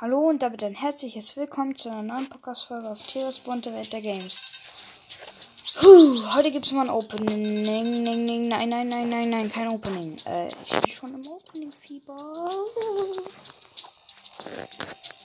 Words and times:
Hallo 0.00 0.28
und 0.28 0.44
damit 0.44 0.62
ein 0.62 0.76
herzliches 0.76 1.36
Willkommen 1.36 1.76
zu 1.76 1.90
einer 1.90 2.04
neuen 2.04 2.28
Podcast-Folge 2.28 2.88
auf 2.88 3.02
Theos 3.02 3.40
bunte 3.40 3.74
Welt 3.74 3.92
der 3.92 4.00
Games. 4.00 4.40
Puh, 5.74 6.34
heute 6.36 6.56
es 6.56 6.70
mal 6.70 6.82
ein 6.82 6.90
Opening. 6.90 7.64
Nein, 7.64 8.04
nein, 8.04 8.86
nein, 8.86 9.08
nein, 9.08 9.28
nein, 9.28 9.50
kein 9.50 9.66
Opening. 9.66 10.16
Äh, 10.24 10.46
ich 10.46 10.70
bin 10.70 10.92
schon 10.92 11.14
im 11.14 11.26
Opening-Fieber. 11.26 12.48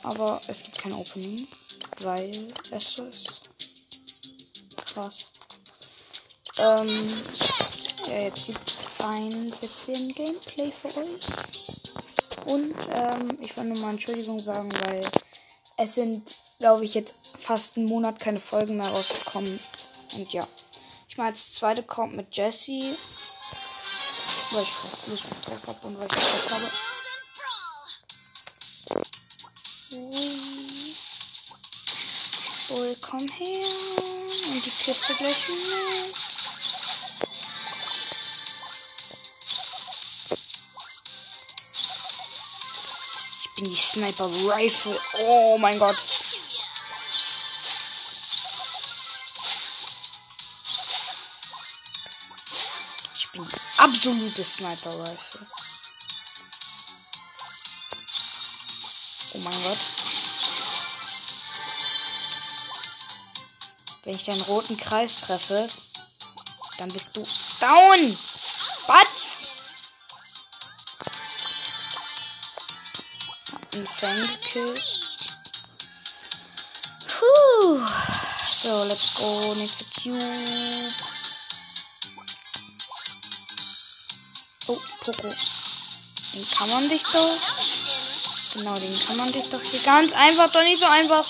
Aber 0.01 0.41
es 0.47 0.63
gibt 0.63 0.79
kein 0.79 0.93
Opening, 0.93 1.47
weil 1.99 2.51
es 2.71 2.93
so 2.93 3.05
ist. 3.05 3.41
Krass. 4.91 5.33
Ähm, 6.57 6.89
ja, 8.07 8.17
jetzt 8.21 8.47
gibt 8.47 8.71
es 8.71 9.05
ein 9.05 9.53
bisschen 9.61 10.15
Gameplay 10.15 10.71
für 10.71 10.87
euch. 10.87 11.92
Und 12.45 12.75
ähm, 12.91 13.37
ich 13.39 13.55
wollte 13.55 13.69
nur 13.71 13.81
mal 13.81 13.91
Entschuldigung 13.91 14.39
sagen, 14.39 14.69
weil 14.85 15.01
es 15.77 15.95
sind, 15.95 16.35
glaube 16.59 16.85
ich, 16.85 16.93
jetzt 16.93 17.15
fast 17.39 17.77
einen 17.77 17.85
Monat 17.85 18.19
keine 18.19 18.39
Folgen 18.39 18.77
mehr 18.77 18.87
rausgekommen. 18.87 19.59
Und 20.13 20.33
ja. 20.33 20.47
Ich 21.07 21.17
mache 21.17 21.29
jetzt 21.29 21.55
zweite 21.55 21.83
kommt 21.83 22.15
mit 22.15 22.35
Jesse. 22.35 22.97
Weil 24.51 24.63
ich 24.63 25.07
Lust 25.07 25.25
drauf 25.45 25.67
habe 25.67 25.87
und 25.87 25.99
weil 25.99 26.07
ich 26.07 26.11
das 26.11 26.51
habe. 26.51 26.69
Bull, 32.69 32.95
komm 33.01 33.27
her. 33.27 33.67
Und 34.51 34.65
die 34.65 34.69
Kiste 34.69 35.13
gleich 35.13 35.49
mit. 35.49 36.32
Die 43.57 43.75
Sniper 43.75 44.25
Rifle. 44.25 44.99
Oh 45.19 45.57
mein 45.57 45.77
Gott. 45.79 45.97
Ich 53.15 53.31
bin 53.31 53.47
die 53.47 53.55
absolute 53.77 54.43
Sniper 54.43 54.91
Rifle. 54.99 55.47
Oh 59.33 59.37
mein 59.39 59.63
Gott. 59.63 59.77
Wenn 64.03 64.15
ich 64.15 64.25
deinen 64.25 64.41
roten 64.41 64.77
Kreis 64.77 65.15
treffe, 65.21 65.69
dann 66.77 66.91
bist 66.91 67.15
du 67.15 67.25
down. 67.59 68.17
Was? 68.87 69.22
Einen 73.73 73.87
Fang 73.87 74.21
gekillt. 74.21 74.81
Puh. 77.07 77.79
So, 78.61 78.83
let's 78.85 79.15
go. 79.15 79.55
Nächste 79.55 79.85
Cube. 80.01 80.93
Oh, 84.67 84.79
Poco. 85.01 85.33
Den 86.33 86.49
kann 86.51 86.69
man 86.69 86.89
dich 86.89 87.03
doch. 87.03 87.37
Genau, 88.53 88.77
den 88.77 88.99
kann 88.99 89.17
man 89.17 89.31
dich 89.31 89.49
doch 89.49 89.61
hier 89.61 89.81
ganz 89.81 90.11
einfach, 90.13 90.51
doch 90.51 90.63
nicht 90.63 90.79
so 90.79 90.85
einfach. 90.85 91.25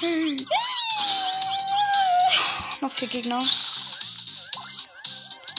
Hm. 0.00 0.46
Noch 2.80 2.90
vier 2.90 3.08
Gegner. 3.08 3.44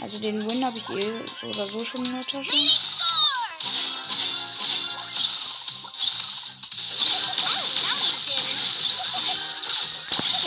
Also 0.02 0.18
den 0.20 0.50
Win 0.50 0.66
habe 0.66 0.78
ich 0.78 0.90
eh 0.90 1.14
so 1.40 1.48
oder 1.48 1.68
so 1.68 1.86
schon 1.86 2.06
in 2.06 2.14
der 2.14 2.26
Tasche. 2.26 2.52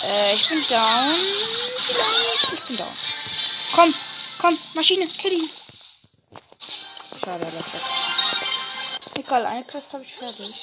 Äh, 0.06 0.34
ich 0.34 0.48
bin 0.48 0.64
down. 0.68 1.14
Vielleicht. 1.78 2.52
Ich 2.52 2.60
bin 2.62 2.76
down. 2.76 2.92
Komm, 3.74 3.94
komm, 4.38 4.58
Maschine, 4.74 5.06
kill 5.08 5.32
ihn. 5.32 5.50
Schade, 7.20 7.46
das 7.58 7.74
ist. 7.74 9.18
Egal, 9.18 9.46
eine 9.46 9.64
Quest 9.64 9.92
habe 9.92 10.04
ich 10.04 10.14
fertig. 10.14 10.54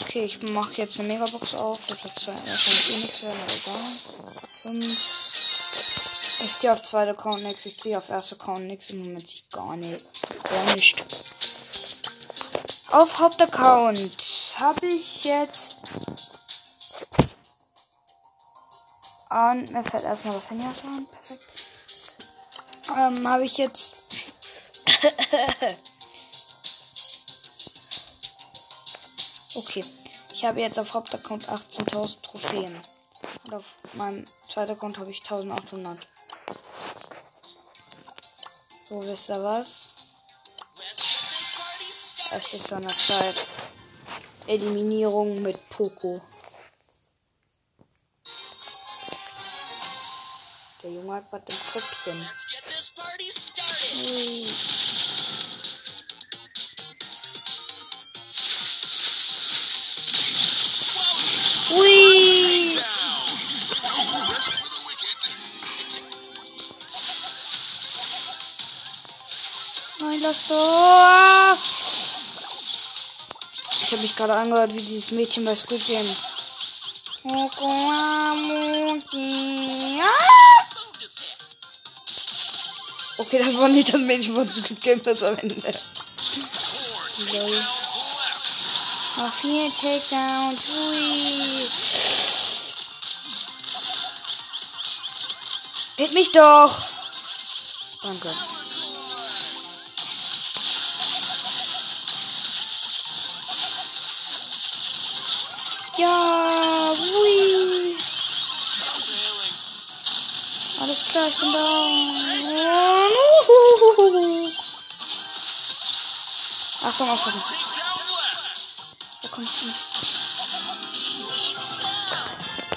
Okay, 0.00 0.24
ich 0.24 0.40
mache 0.42 0.72
jetzt 0.76 0.98
eine 0.98 1.08
Megabox 1.08 1.52
auf. 1.52 1.80
Das 1.88 2.02
wird 2.02 2.26
wahrscheinlich 2.26 2.90
eh 2.90 2.96
nichts 2.98 3.22
werden, 3.22 3.38
aber 3.38 3.52
egal. 3.52 3.92
Fünf. 4.62 5.25
Ich 6.40 6.54
ziehe 6.56 6.72
auf 6.72 6.82
zweiter 6.82 7.12
Account 7.12 7.42
nichts, 7.42 7.66
ich 7.66 7.78
ziehe 7.80 7.96
auf 7.96 8.08
erster 8.10 8.36
Account 8.36 8.66
nichts. 8.66 8.90
Im 8.90 8.98
Moment 9.00 9.28
sieht 9.28 9.50
gar 9.50 9.76
nicht. 9.76 10.04
Gar 10.44 10.74
nicht. 10.74 11.04
Auf 12.90 13.18
Hauptaccount 13.18 14.56
habe 14.58 14.86
ich 14.86 15.24
jetzt. 15.24 15.76
Und 19.30 19.70
mir 19.72 19.82
fällt 19.82 20.04
erstmal 20.04 20.34
das 20.34 20.50
Handy 20.50 20.64
aus 20.66 20.84
an. 20.84 21.06
Perfekt. 21.06 21.42
Ähm, 22.96 23.28
habe 23.28 23.44
ich 23.44 23.58
jetzt. 23.58 23.94
okay. 29.54 29.84
Ich 30.32 30.44
habe 30.44 30.60
jetzt 30.60 30.78
auf 30.78 30.94
Hauptaccount 30.94 31.48
18.000 31.48 32.22
Trophäen. 32.22 32.80
Und 33.44 33.54
auf 33.54 33.74
meinem 33.94 34.24
zweiten 34.48 34.72
Account 34.72 34.98
habe 34.98 35.10
ich 35.10 35.20
1800. 35.20 36.06
So, 38.88 39.02
wisst 39.02 39.30
ihr 39.30 39.42
was? 39.42 39.90
Es 42.32 42.54
ist 42.54 42.72
an 42.72 42.82
der 42.82 42.96
Zeit. 42.96 43.46
Eliminierung 44.46 45.42
mit 45.42 45.68
Poco. 45.68 46.20
Der 50.82 50.90
Junge 50.90 51.14
hat 51.14 51.24
was 51.32 51.40
im 51.48 51.72
Köpfchen. 51.72 52.28
Ui. 61.70 62.15
Ui. 70.16 70.22
das 70.22 70.36
doch. 70.48 71.56
Ich 73.82 73.92
habe 73.92 74.02
mich 74.02 74.16
gerade 74.16 74.34
angehört 74.34 74.74
wie 74.74 74.82
dieses 74.82 75.10
Mädchen 75.10 75.44
bei 75.44 75.54
Squid 75.54 75.86
Game. 75.86 76.16
Okay, 83.18 83.42
das 83.44 83.58
war 83.58 83.68
nicht 83.68 83.92
das 83.92 84.00
Mädchen 84.00 84.34
von 84.34 84.48
Squid 84.48 84.80
Game, 84.80 85.02
das 85.02 85.22
am 85.22 85.36
Ende. 85.38 85.54
Lol. 87.32 87.64
Auf 89.18 89.40
hier, 89.40 89.70
Takedown. 89.70 90.58
Ui. 90.68 91.68
Hit 95.96 96.12
mich 96.12 96.30
doch. 96.32 96.82
Danke. 98.02 98.30
Ja, 105.98 106.92
hui. 106.98 107.96
Alles 110.80 111.04
klar, 111.08 111.26
ich 111.28 111.40
bin 111.40 111.52
da. 111.52 111.66
Achtung, 116.86 117.10
Achtung. 117.10 117.32
Da 119.22 119.28
kommt 119.28 119.48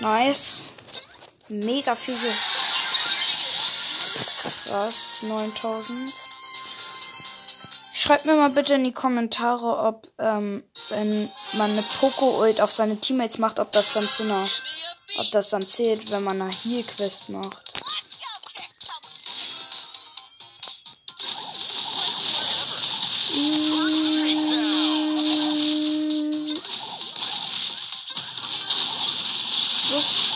Nice. 0.01 0.63
Mega 1.49 1.95
viel. 1.95 2.15
Was? 4.67 5.23
9000. 5.23 6.13
Schreibt 7.93 8.25
mir 8.25 8.35
mal 8.35 8.49
bitte 8.49 8.75
in 8.75 8.83
die 8.85 8.93
Kommentare, 8.93 9.77
ob, 9.77 10.07
ähm, 10.19 10.63
wenn 10.89 11.29
man 11.53 11.71
eine 11.71 11.83
Poco-Ult 11.99 12.61
auf 12.61 12.71
seine 12.71 12.99
Teammates 12.99 13.37
macht, 13.37 13.59
ob 13.59 13.71
das 13.71 13.91
dann 13.93 14.03
zu 14.03 14.23
einer, 14.23 14.47
ob 15.17 15.31
das 15.31 15.49
dann 15.49 15.65
zählt, 15.65 16.11
wenn 16.11 16.23
man 16.23 16.41
eine 16.41 16.51
Heal-Quest 16.51 17.29
macht. 17.29 17.69
Ja, 29.91 30.28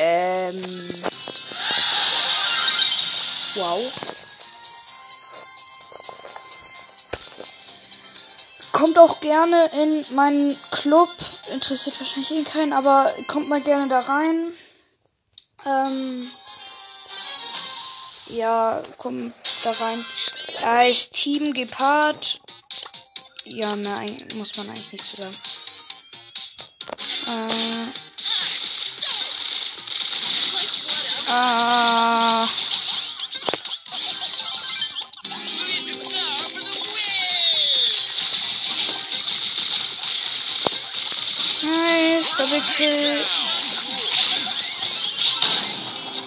Ähm. 0.00 1.04
Wow. 3.54 3.92
Kommt 8.72 8.98
auch 8.98 9.20
gerne 9.20 9.70
in 9.72 10.06
meinen 10.14 10.58
Club. 10.70 11.10
Interessiert 11.50 11.98
wahrscheinlich 11.98 12.30
eh 12.30 12.44
keinen, 12.44 12.72
aber 12.72 13.12
kommt 13.26 13.48
mal 13.48 13.60
gerne 13.60 13.88
da 13.88 14.00
rein. 14.00 14.52
Ähm. 15.66 16.30
Ja, 18.26 18.82
kommt 18.98 19.34
da 19.64 19.70
rein. 19.70 20.04
Er 20.62 20.76
heißt 20.76 21.12
Team 21.14 21.52
Gepard. 21.52 22.40
Ja, 23.44 23.74
nein, 23.74 24.28
muss 24.34 24.56
man 24.56 24.68
eigentlich 24.68 24.92
nicht 24.92 25.16
sagen. 25.16 25.36
Äh. 27.26 27.77
Ah. 31.30 32.48
Nice, 41.62 42.36
Kill. 42.76 43.24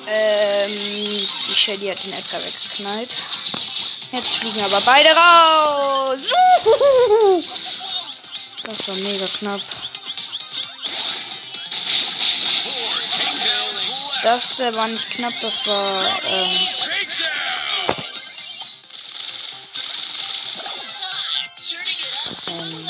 Ähm, 0.08 0.72
die 0.72 1.56
Shelly 1.56 1.88
hat 1.88 2.04
den 2.04 2.14
Edgar 2.14 2.44
weggeknallt. 2.44 3.16
Jetzt 4.12 4.36
fliegen 4.36 4.62
aber 4.64 4.82
beide 4.82 5.10
raus. 5.16 6.22
Das 8.64 8.88
war 8.88 8.96
mega 8.98 9.26
knapp. 9.26 9.62
Das 14.24 14.60
äh, 14.60 14.76
war 14.76 14.88
nicht 14.88 15.10
knapp, 15.10 15.34
das 15.42 15.66
war. 15.66 16.02
Ähm, 16.30 16.68
ähm, 22.48 22.90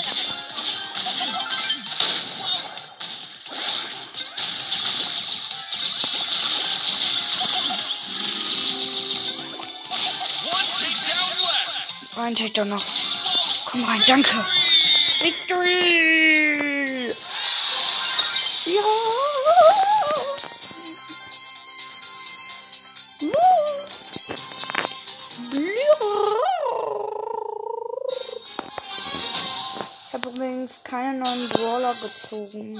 Ein 12.17 12.35
Takedown 12.35 12.69
noch. 12.69 12.85
Komm 13.65 13.83
rein, 13.85 14.03
danke. 14.05 14.45
Victory! 15.21 16.40
Keine 30.91 31.19
neuen 31.19 31.47
Brawler 31.47 31.93
gezogen. 31.93 32.77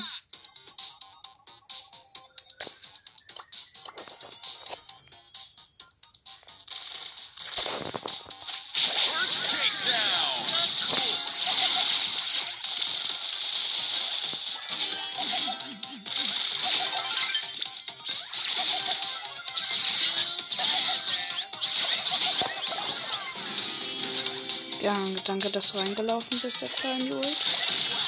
Ja, 24.82 24.98
danke, 25.24 25.50
dass 25.50 25.72
du 25.72 25.78
reingelaufen 25.78 26.42
bist, 26.42 26.62
der 26.62 26.68
kleine 26.68 27.16
Ult. 27.16 27.61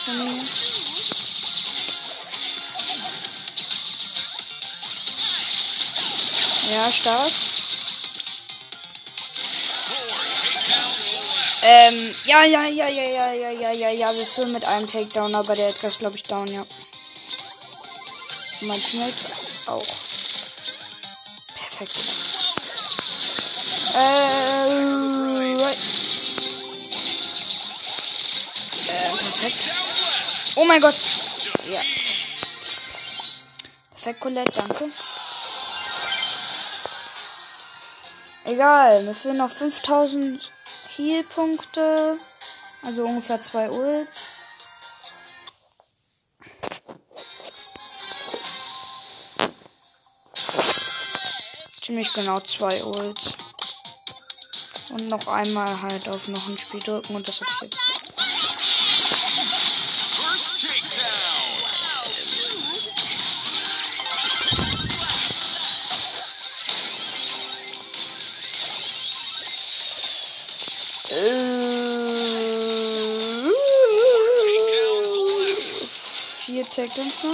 Von 0.05 0.17
mir. 0.17 0.43
Ja, 6.73 6.91
stark. 6.91 7.31
Ähm, 11.65 12.15
ja, 12.25 12.43
ja, 12.43 12.65
ja, 12.65 12.89
ja, 12.89 13.03
ja, 13.03 13.33
ja, 13.33 13.51
ja, 13.51 13.71
ja, 13.71 13.89
ja, 13.89 14.15
wir 14.15 14.27
führen 14.27 14.51
mit 14.51 14.65
einem 14.65 14.85
Takedown, 14.89 15.33
aber 15.33 15.55
der 15.55 15.69
Edgar 15.69 15.89
ist, 15.89 15.99
glaube 15.99 16.17
ich, 16.17 16.23
down, 16.23 16.47
ja. 16.47 16.65
Mein 18.61 18.83
Teammate 18.83 19.13
auch. 19.67 19.85
Perfekt. 21.55 21.99
Äh, 23.93 25.55
right. 25.61 25.77
Äh, 28.87 29.17
perfekt. 29.17 29.82
Oh 30.55 30.65
mein 30.65 30.79
Gott. 30.81 30.95
Ja. 31.71 31.81
Perfekt, 33.91 34.19
Colette, 34.19 34.51
danke. 34.51 34.91
Egal, 38.45 39.05
wir 39.05 39.15
fehlen 39.15 39.37
noch 39.37 39.49
5000 39.49 40.51
Heal-Punkte. 40.95 42.17
Also 42.83 43.05
ungefähr 43.05 43.39
zwei 43.39 43.69
Ults. 43.69 44.29
Ziemlich 51.81 52.13
genau 52.13 52.39
zwei 52.41 52.83
Ults. 52.83 53.33
Und 54.89 55.07
noch 55.07 55.27
einmal 55.27 55.81
halt 55.81 56.07
auf 56.09 56.27
noch 56.27 56.47
ein 56.47 56.57
Spiel 56.57 56.81
drücken 56.81 57.15
und 57.15 57.27
das 57.27 57.41
hab 57.41 57.47
ich 57.47 57.61
jetzt. 57.61 57.92
Vier 76.73 76.85
Takedowns 76.85 77.23
noch. 77.23 77.33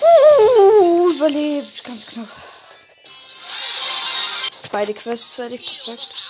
Uh, 0.00 1.10
überlebt, 1.12 1.84
ganz 1.84 2.06
knapp. 2.06 2.28
Beide 4.70 4.92
Quests 4.92 5.36
fertig, 5.36 5.80
perfekt. 5.84 6.27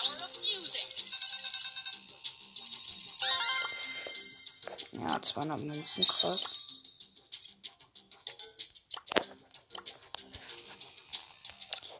Ja, 5.00 5.22
200 5.22 5.60
Münzen, 5.60 6.04
krass. 6.04 6.64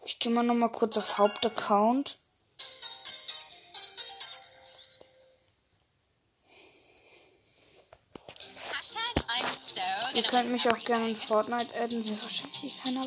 Ich 0.05 0.19
gehe 0.19 0.33
mal 0.33 0.43
noch 0.43 0.55
mal 0.55 0.69
kurz 0.69 0.97
auf 0.97 1.19
Hauptaccount. 1.19 2.19
Ihr 10.15 10.23
könnt 10.25 10.51
mich 10.51 10.69
auch 10.69 10.79
gerne 10.79 11.09
in 11.09 11.15
Fortnite 11.15 11.81
adden, 11.81 12.05
will 12.05 12.19
wahrscheinlich 12.21 12.83
keiner. 12.83 13.07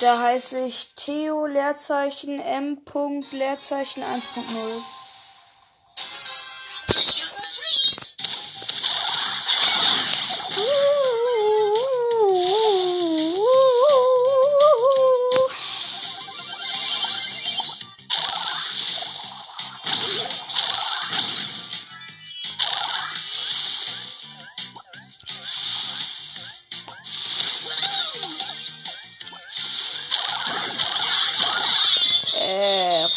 Da 0.00 0.18
heiße 0.18 0.66
ich 0.66 0.94
Theo 0.96 1.46
Leerzeichen 1.46 2.40
M. 2.40 2.82
Leerzeichen 3.30 4.02
1.0. 4.02 4.99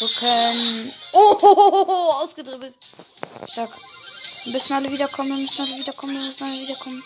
Rücken. 0.04 0.92
Oh, 1.12 2.12
ausgedribbelt. 2.22 2.76
Stark. 3.50 3.70
Wir 4.44 4.52
müssen 4.52 4.74
alle 4.74 4.92
wiederkommen, 4.92 5.30
wir 5.30 5.38
müssen 5.38 5.62
alle 5.62 5.78
wiederkommen, 5.78 6.18
wir 6.18 6.26
müssen 6.26 6.44
alle 6.44 6.60
wiederkommen. 6.60 7.02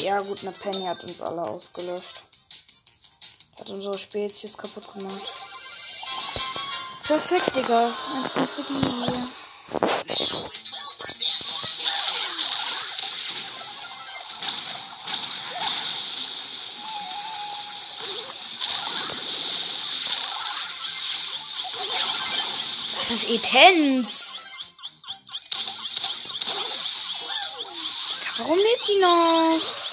Ja 0.00 0.20
gut, 0.20 0.38
eine 0.42 0.52
Penny 0.52 0.86
hat 0.86 1.02
uns 1.02 1.20
alle 1.20 1.42
ausgelöscht. 1.42 2.22
Hat 3.58 3.70
unsere 3.70 3.98
Spezies 3.98 4.56
kaputt 4.56 4.92
gemacht. 4.92 5.22
Perfekt, 7.04 7.56
Digga. 7.56 7.92
Eins 8.14 8.36
mehr 8.36 8.48
für 8.48 8.62
die. 8.62 9.44
Das 10.06 10.73
ist 23.14 23.28
Etens. 23.30 24.40
Warum 28.38 28.58
lebt 28.58 28.88
die 28.88 28.98
noch? 28.98 29.83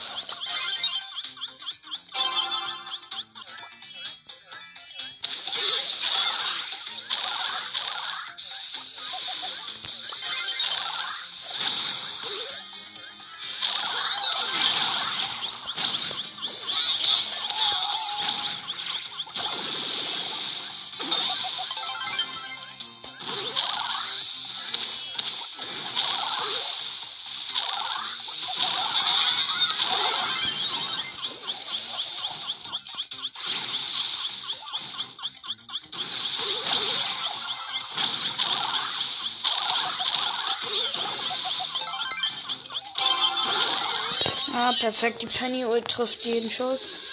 Ah, 44.54 44.74
perfekt. 44.80 45.22
Die 45.22 45.28
Penny 45.28 45.66
Ult 45.66 45.88
trifft 45.88 46.26
jeden 46.26 46.50
Schuss. 46.50 47.11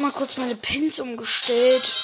Mal 0.00 0.12
kurz 0.12 0.36
meine 0.36 0.56
Pins 0.56 0.98
umgestellt. 0.98 1.94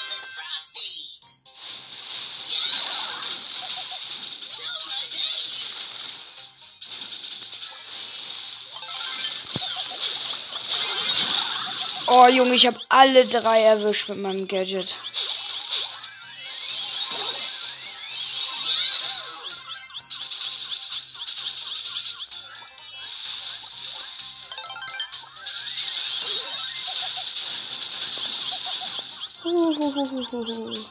Oh, 12.09 12.27
Junge, 12.27 12.55
ich 12.55 12.65
habe 12.65 12.79
alle 12.87 13.25
drei 13.25 13.63
erwischt 13.63 14.07
mit 14.09 14.19
meinem 14.19 14.47
Gadget. 14.47 14.95
Mm, 30.29 30.87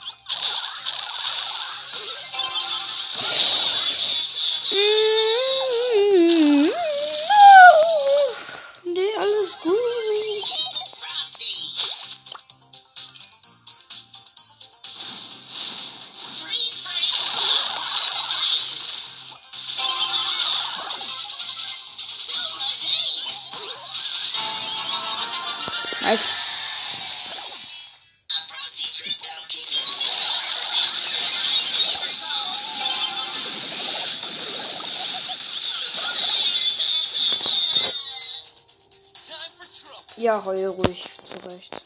Ja, 40.18 40.42
heul 40.44 40.66
ruhig, 40.66 41.08
zurecht. 41.24 41.76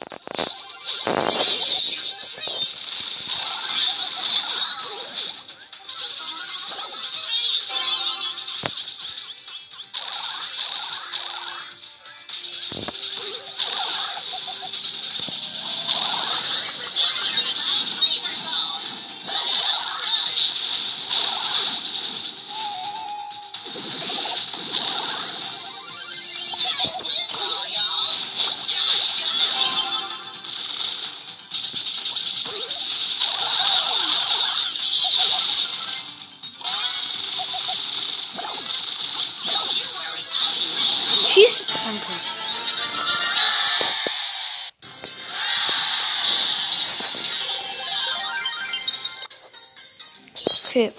Okay. 50.71 50.93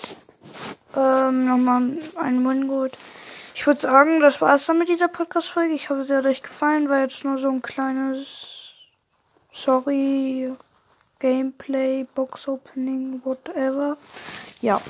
Ähm, 0.98 1.46
nochmal 1.46 1.98
ein 2.20 2.46
Win 2.46 2.68
gut. 2.68 2.92
Ich 3.56 3.66
würde 3.66 3.80
sagen, 3.80 4.20
das 4.20 4.42
war 4.42 4.56
es 4.56 4.66
dann 4.66 4.78
mit 4.78 4.90
dieser 4.90 5.08
Podcast-Folge. 5.08 5.74
Ich 5.74 5.90
hoffe, 5.90 6.04
sie 6.04 6.14
hat 6.14 6.26
euch 6.26 6.44
gefallen. 6.44 6.90
War 6.90 7.00
jetzt 7.00 7.24
nur 7.24 7.38
so 7.38 7.50
ein 7.50 7.62
kleines 7.62 8.74
Sorry 9.54 10.52
Gameplay, 11.20 12.06
Box 12.14 12.50
Opening, 12.50 13.22
whatever. 13.24 13.96
Ja. 14.60 14.82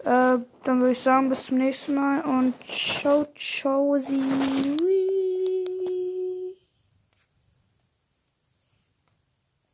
Äh, 0.00 0.38
dann 0.64 0.80
würde 0.80 0.90
ich 0.90 1.00
sagen, 1.00 1.28
bis 1.28 1.46
zum 1.46 1.58
nächsten 1.58 1.94
Mal 1.94 2.22
und 2.22 2.54
ciao, 2.66 3.24
ciao, 3.36 4.00
sie. 4.00 5.27